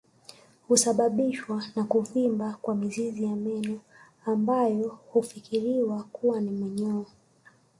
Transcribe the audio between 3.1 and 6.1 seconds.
ya meno ambayo hufikiriwa